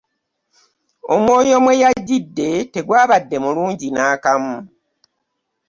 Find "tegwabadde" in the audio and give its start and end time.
2.73-3.37